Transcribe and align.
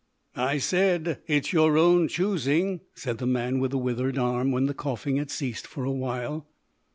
"I 0.35 0.57
said 0.57 1.19
it's 1.27 1.53
your 1.53 1.77
own 1.77 2.07
choosing," 2.07 2.81
said 2.95 3.19
the 3.19 3.27
man 3.27 3.59
with 3.59 3.69
the 3.69 3.77
withered 3.77 4.17
arm, 4.17 4.51
when 4.51 4.65
the 4.65 4.73
coughing 4.73 5.17
had 5.17 5.29
ceased 5.29 5.67
for 5.67 5.83
a 5.85 5.91
while. 5.91 6.47